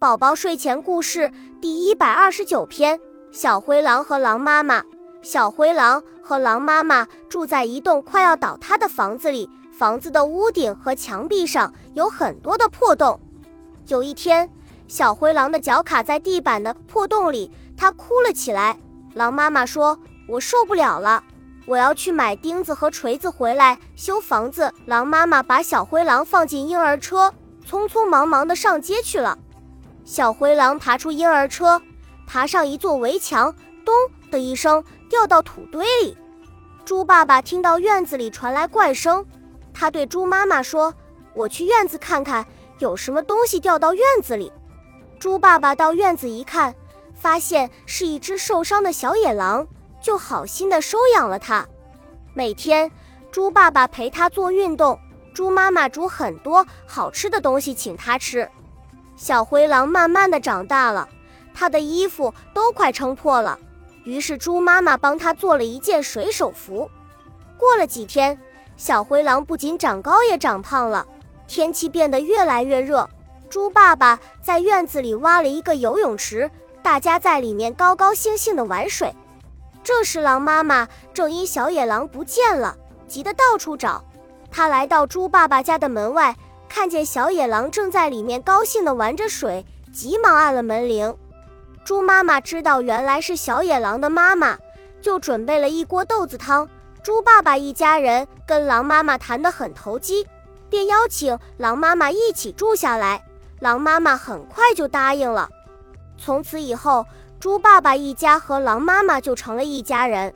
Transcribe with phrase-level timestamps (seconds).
[0.00, 1.30] 宝宝睡前故事
[1.60, 2.98] 第一百二十九篇：
[3.30, 4.82] 小灰狼和狼妈妈。
[5.20, 13.20] 小灰狼和狼妈妈住在一栋快要倒塌的房子里，房子的屋顶和墙壁上有很多的破洞。
[13.88, 14.48] 有一天，
[14.88, 18.78] 小灰狼的脚卡在地板的破洞里，它哭了起来。
[19.12, 21.22] 狼妈妈说：“我受不了了，
[21.66, 27.34] 我要去买钉子和锤子回来修房子。”狼妈妈把小灰狼放进婴儿车，
[27.68, 29.36] 匆匆忙忙地上街去了。
[30.10, 31.80] 小灰狼爬出婴儿车，
[32.26, 33.94] 爬上一座围墙，咚
[34.28, 36.18] 的一声掉到土堆里。
[36.84, 39.24] 猪爸爸听到院子里传来怪声，
[39.72, 40.92] 他对猪妈妈说
[41.32, 42.44] ：“我去院子看看，
[42.80, 44.52] 有什么东西掉到院子里。”
[45.20, 46.74] 猪爸爸到院子一看，
[47.14, 49.64] 发现是一只受伤的小野狼，
[50.02, 51.64] 就好心的收养了它。
[52.34, 52.90] 每天，
[53.30, 54.98] 猪爸爸陪它做运动，
[55.32, 58.50] 猪妈妈煮很多好吃的东西请它吃。
[59.20, 61.06] 小灰狼慢慢的长大了，
[61.52, 63.58] 它的衣服都快撑破了。
[64.04, 66.90] 于是猪妈妈帮它做了一件水手服。
[67.58, 68.40] 过了几天，
[68.78, 71.06] 小灰狼不仅长高，也长胖了。
[71.46, 73.06] 天气变得越来越热，
[73.50, 76.50] 猪爸爸在院子里挖了一个游泳池，
[76.82, 79.14] 大家在里面高高兴兴的玩水。
[79.84, 82.74] 这时，狼妈妈正因小野狼不见了，
[83.06, 84.02] 急得到处找。
[84.50, 86.34] 她来到猪爸爸家的门外。
[86.70, 91.14] 看见小野狼正在里面高兴地玩着水，急忙按了门铃。
[91.84, 94.56] 猪妈妈知道原来是小野狼的妈妈，
[95.02, 96.66] 就准备了一锅豆子汤。
[97.02, 100.24] 猪爸爸一家人跟狼妈妈谈得很投机，
[100.70, 103.24] 便邀请狼妈妈一起住下来。
[103.58, 105.50] 狼妈妈很快就答应了。
[106.16, 107.04] 从此以后，
[107.40, 110.32] 猪爸爸一家和狼妈妈就成了一家人。